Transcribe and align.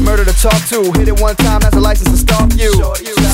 murder 0.00 0.24
to 0.24 0.32
talk 0.32 0.60
to. 0.68 0.82
Hit 0.98 1.08
it 1.08 1.20
one 1.20 1.36
time, 1.36 1.60
that's 1.60 1.76
a 1.76 1.80
license 1.80 2.10
to 2.10 2.16
stalk 2.16 2.52
you. 2.54 2.72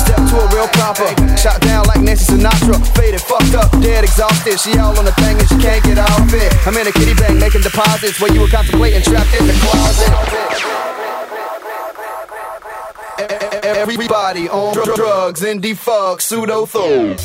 Step 0.05 0.21
to 0.29 0.35
a 0.37 0.47
real 0.53 0.67
proper, 0.69 1.07
shot 1.37 1.61
down 1.61 1.85
like 1.87 2.01
Nancy 2.01 2.33
Sinatra, 2.33 2.77
faded, 2.95 3.21
fucked 3.21 3.55
up, 3.55 3.71
dead, 3.81 4.03
exhausted. 4.03 4.59
She 4.59 4.77
all 4.77 4.97
on 4.97 5.05
the 5.05 5.11
thing 5.13 5.37
and 5.37 5.47
she 5.47 5.57
can't 5.57 5.83
get 5.83 5.97
out 5.97 6.19
of 6.19 6.33
it. 6.33 6.53
I'm 6.67 6.75
in 6.77 6.87
a 6.87 6.91
kitty 6.91 7.13
bank 7.13 7.39
making 7.39 7.61
deposits 7.61 8.19
where 8.21 8.31
you 8.33 8.41
were 8.41 8.47
contemplating 8.47 9.01
trapped 9.01 9.33
in 9.39 9.47
the 9.47 9.53
closet. 9.53 10.11
Everybody 13.63 14.49
on 14.49 14.73
drugs 14.73 15.43
and 15.43 15.61
defuck 15.61 16.21
pseudo 16.21 16.65
throw. 16.65 17.15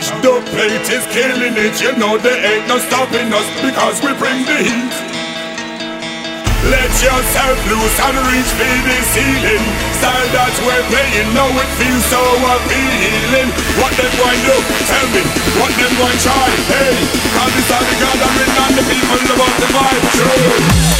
damage. 0.00 0.22
The 0.22 0.50
plate 0.50 0.88
is 0.90 1.04
killing 1.12 1.54
it. 1.56 1.80
You 1.80 1.96
know 1.98 2.18
there 2.18 2.38
ain't 2.38 2.68
no 2.68 2.78
stopping 2.78 3.32
us 3.32 3.46
because 3.60 4.00
we 4.02 4.12
bring 4.18 4.44
the 4.44 4.58
heat. 4.64 4.94
Let 6.70 6.92
yourself 7.00 7.56
loose 7.72 7.98
and 8.04 8.16
reach 8.28 8.50
for 8.52 8.76
the 8.84 8.96
ceiling. 9.12 9.64
Style 9.96 10.28
that 10.36 10.52
we're 10.60 10.84
playing, 10.92 11.32
now 11.32 11.48
it 11.48 11.70
feels 11.80 12.04
so 12.12 12.20
appealing. 12.20 13.48
What 13.80 13.92
them 13.96 14.12
going 14.20 14.42
do? 14.44 14.56
Tell 14.84 15.06
me. 15.08 15.22
What 15.56 15.72
them 15.72 15.92
going 15.96 16.20
try? 16.20 16.48
Hey, 16.68 16.96
cause 17.32 17.52
it's 17.56 17.72
all 17.72 17.80
the 17.80 17.96
gathering 17.96 18.52
and 18.60 18.74
the 18.76 18.84
people 18.84 19.20
about 19.34 19.56
the 19.56 19.68
vibe. 19.72 20.04
True. 20.20 20.99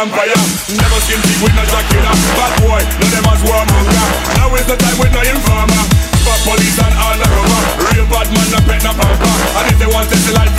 vampire. 0.00 0.40
Never 0.72 1.00
seen 1.04 1.20
big 1.20 1.38
with 1.44 1.52
no 1.52 1.64
jacket 1.68 2.04
on. 2.08 2.16
Bad 2.32 2.52
boy, 2.64 2.80
no 3.00 3.06
them 3.12 3.26
as 3.28 3.40
warmonger. 3.44 4.06
Now 4.36 4.48
is 4.56 4.64
the 4.64 4.76
time 4.80 4.96
with 4.96 5.12
no 5.12 5.20
informer. 5.20 5.84
For 6.24 6.36
police 6.48 6.78
and 6.80 6.94
all 6.96 7.16
the 7.20 7.28
rubber. 7.28 7.60
Real 7.92 8.06
bad 8.08 8.28
man, 8.32 8.48
no 8.48 8.60
pet 8.64 8.80
no 8.80 8.92
pamper. 8.96 9.34
And 9.60 9.66
if 9.68 9.76
they 9.76 9.90
want 9.92 10.08
to 10.08 10.16
they 10.16 10.32
like 10.32 10.49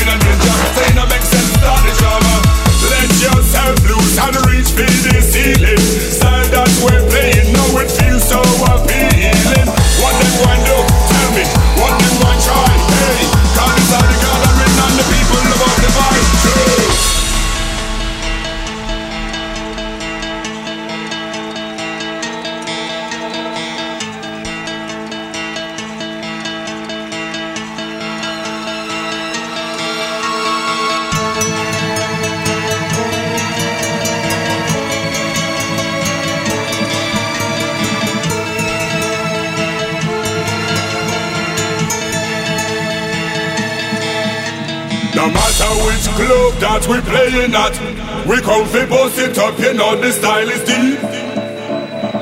we 47.32 48.42
come 48.44 48.68
fi 48.68 48.84
bust 48.92 49.18
it 49.18 49.38
up, 49.40 49.58
you 49.58 49.74
know 49.74 49.96
the 49.96 50.12
style 50.12 50.50
is 50.52 50.64
deep. 50.68 51.00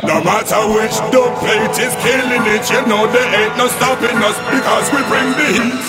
No 0.05 0.21
matter 0.21 0.61
which 0.69 0.93
dub 1.09 1.33
plate 1.41 1.77
is 1.81 1.93
killing 2.05 2.45
it, 2.45 2.69
you 2.69 2.81
know 2.85 3.09
there 3.09 3.25
ain't 3.25 3.57
no 3.57 3.65
stopping 3.73 4.17
us 4.21 4.37
because 4.53 4.85
we 4.93 5.01
bring 5.09 5.33
the 5.33 5.49
heat. 5.49 5.81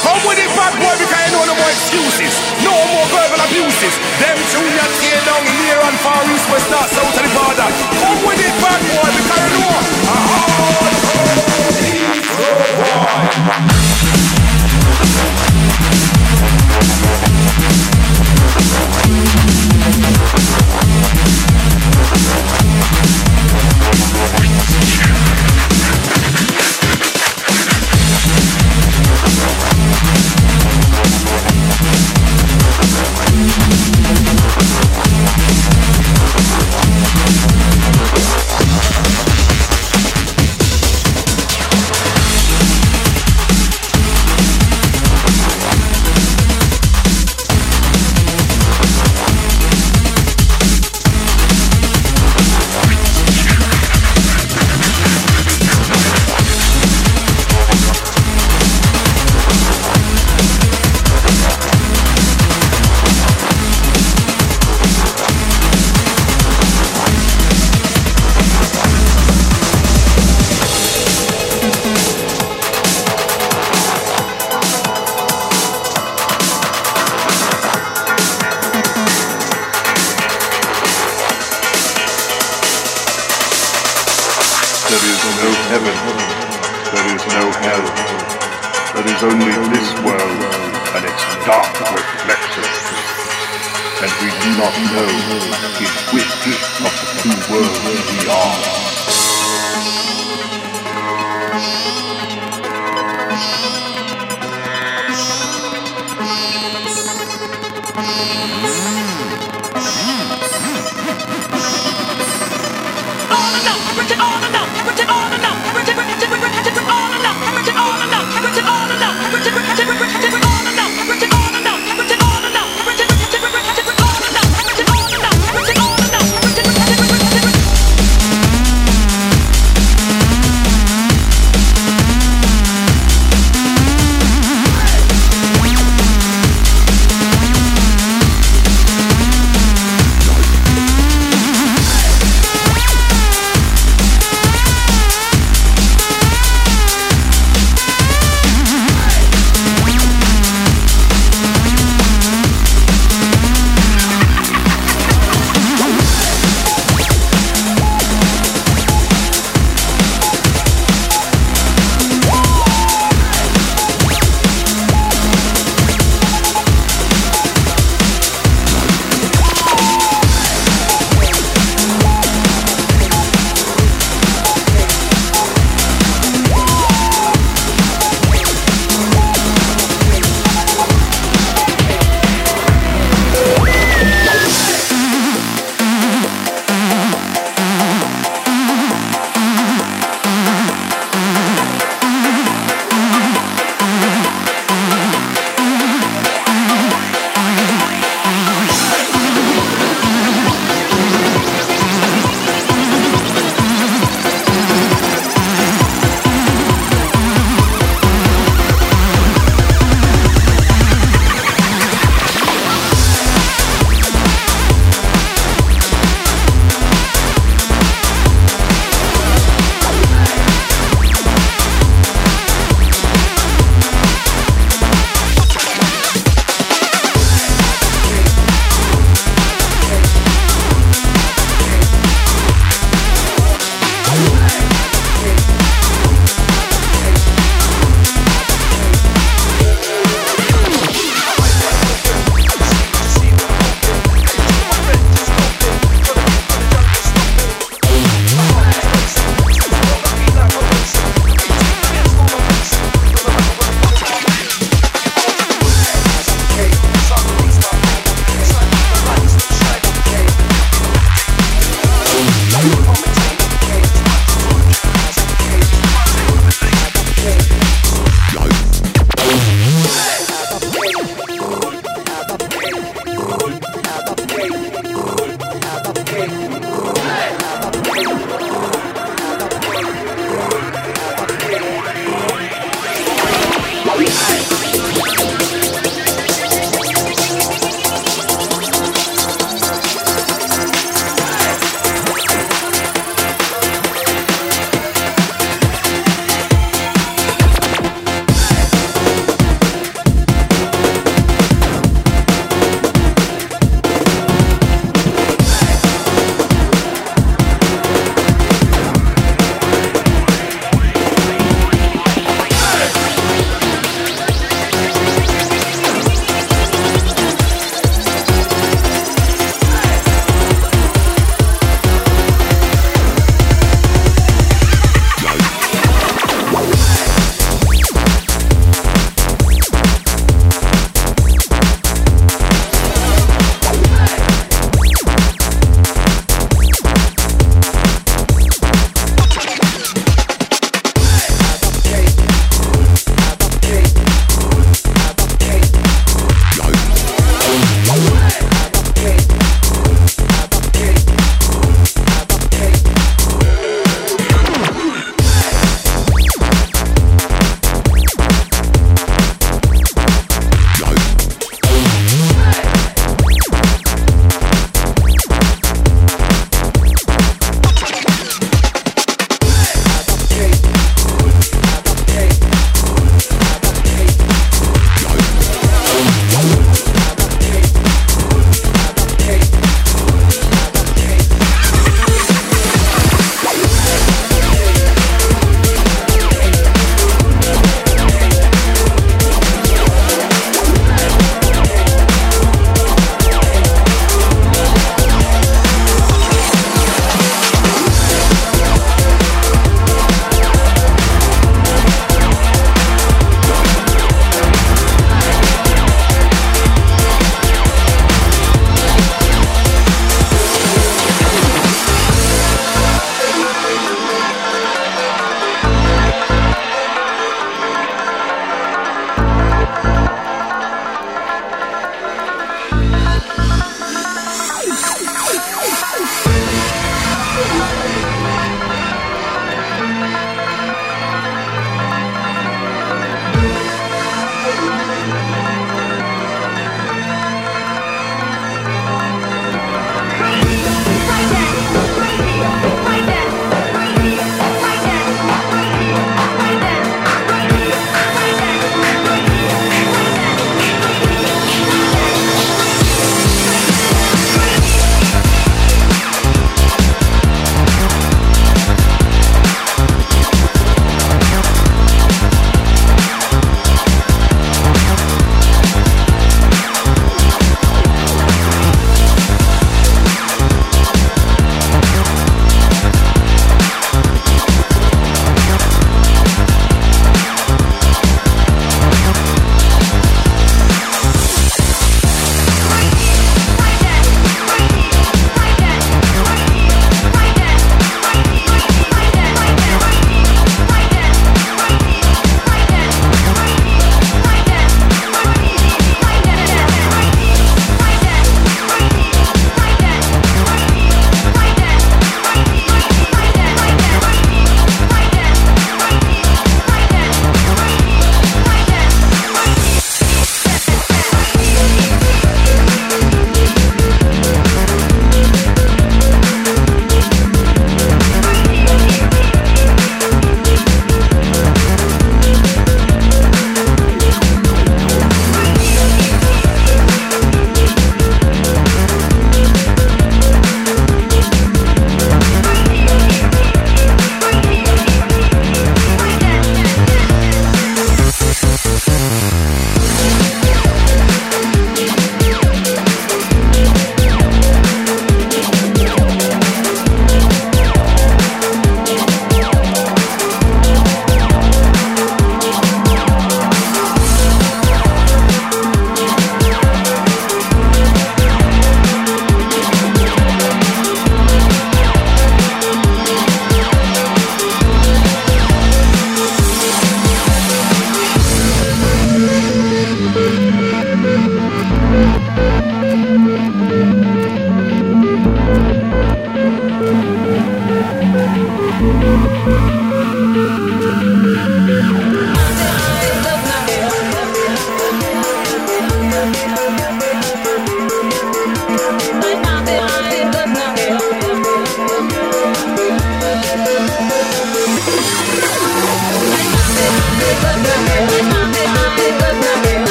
Come 0.00 0.20
with 0.24 0.40
it, 0.40 0.48
bad 0.56 0.72
boy, 0.80 0.96
because 0.96 1.20
you 1.28 1.36
know 1.36 1.44
no 1.44 1.54
more 1.60 1.68
excuses. 1.68 2.32
No 2.64 2.72
more 2.72 3.04
verbal 3.12 3.44
abuses. 3.44 3.94
Them 4.16 4.40
junior 4.48 4.88
here 5.04 5.20
down 5.28 5.44
near 5.60 5.76
and 5.76 5.96
far 6.00 6.24
east, 6.24 6.48
west, 6.48 6.72
north, 6.72 6.88
south 6.88 7.20
of 7.20 7.20
the 7.20 7.32
border. 7.36 7.68
Come 8.00 8.20
with 8.24 8.40
it, 8.40 8.54
bad 8.64 8.80
boy, 8.96 9.12
because 9.12 9.44
you 9.44 9.60
know 9.60 9.76
a 9.76 10.16
hardcore 10.24 10.72
boy. 10.88 11.00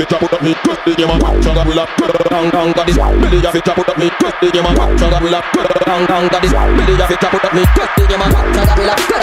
It, 0.00 0.08
put 0.08 0.32
up 0.32 0.42
me 0.42 0.54
quick 0.64 0.80
the 0.84 0.94
game. 0.94 1.10
So 1.42 1.52
that 1.54 1.66
will 1.66 1.80
up 1.80 1.90
down 2.30 2.50
down. 2.50 2.72
Got 2.72 2.86
this 2.86 2.98
of 3.46 3.54
it, 3.56 3.64
put 3.64 3.88
up 3.88 3.98
me 3.98 4.10
quick 4.20 4.34
the 4.40 4.50
game. 4.50 4.64
So 4.96 5.06
that 5.10 5.20
will 5.22 5.34
up 5.34 5.44
down 5.84 6.06
down. 6.06 6.28
Got 6.28 6.42
this 6.42 6.54
up 6.54 7.54
me 7.54 7.64
the 7.96 8.06
game 8.08 8.20
that 8.20 8.78
will 8.78 8.90
up. 8.90 9.19